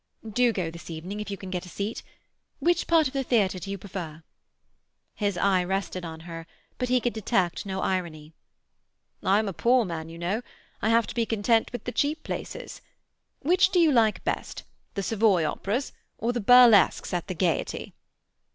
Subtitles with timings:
[0.27, 2.01] "Do go this evening, if you can get a seat.
[2.57, 4.23] Which part of the theatre do you prefer?"
[5.13, 6.47] His eye rested on her,
[6.79, 8.33] but he could detect no irony.
[9.21, 10.41] "I'm a poor man, you know.
[10.81, 12.81] I have to be content with the cheap places.
[13.41, 14.63] Which do you like best,
[14.95, 17.93] the Savoy operas or the burlesques at the Gaiety?"